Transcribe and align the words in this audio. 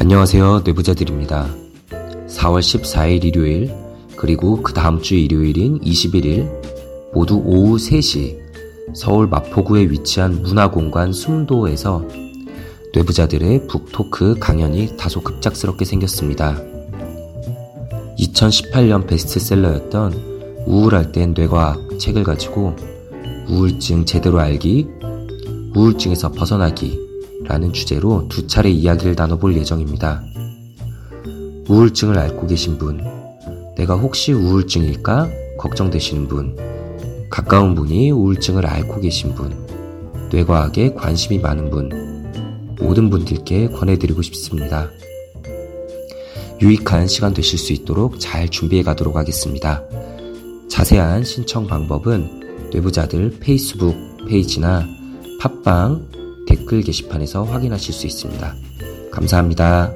안녕하세요. 0.00 0.60
뇌부자들입니다. 0.64 1.48
4월 2.28 2.60
14일 2.60 3.24
일요일, 3.24 3.74
그리고 4.14 4.62
그 4.62 4.72
다음 4.72 5.02
주 5.02 5.16
일요일인 5.16 5.80
21일, 5.80 6.48
모두 7.12 7.42
오후 7.44 7.78
3시, 7.78 8.38
서울 8.94 9.26
마포구에 9.26 9.90
위치한 9.90 10.40
문화공간 10.40 11.12
숨도에서 11.12 12.06
뇌부자들의 12.94 13.66
북토크 13.66 14.36
강연이 14.38 14.96
다소 14.96 15.20
급작스럽게 15.20 15.84
생겼습니다. 15.84 16.62
2018년 18.20 19.08
베스트셀러였던 19.08 20.64
우울할 20.68 21.10
땐 21.10 21.34
뇌과학 21.36 21.98
책을 21.98 22.22
가지고 22.22 22.76
우울증 23.48 24.04
제대로 24.04 24.38
알기, 24.38 24.86
우울증에서 25.74 26.30
벗어나기, 26.30 27.07
라는 27.44 27.72
주제로 27.72 28.26
두 28.28 28.46
차례 28.46 28.70
이야기를 28.70 29.14
나눠볼 29.16 29.56
예정입니다. 29.56 30.22
우울증을 31.68 32.18
앓고 32.18 32.46
계신 32.46 32.78
분, 32.78 33.00
내가 33.76 33.94
혹시 33.96 34.32
우울증일까 34.32 35.28
걱정되시는 35.58 36.28
분, 36.28 36.56
가까운 37.30 37.74
분이 37.74 38.10
우울증을 38.10 38.66
앓고 38.66 39.00
계신 39.00 39.34
분, 39.34 39.54
뇌과학에 40.30 40.94
관심이 40.94 41.38
많은 41.38 41.70
분, 41.70 41.90
모든 42.80 43.10
분들께 43.10 43.68
권해드리고 43.68 44.22
싶습니다. 44.22 44.88
유익한 46.60 47.06
시간 47.06 47.32
되실 47.34 47.58
수 47.58 47.72
있도록 47.72 48.18
잘 48.18 48.48
준비해 48.48 48.82
가도록 48.82 49.16
하겠습니다. 49.16 49.82
자세한 50.68 51.24
신청 51.24 51.66
방법은 51.66 52.70
뇌부자들 52.72 53.38
페이스북 53.40 53.94
페이지나 54.26 54.86
팟빵 55.40 56.07
댓글 56.48 56.80
게시판에서 56.80 57.44
확인하실 57.44 57.92
수 57.92 58.06
있습니다. 58.06 58.54
감사합니다. 59.12 59.92